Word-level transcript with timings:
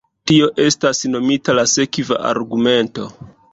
Tio 0.29 0.47
estas 0.63 1.01
nomita 1.17 1.55
la 1.59 1.67
sekva 1.75 2.19
argumento. 2.33 3.09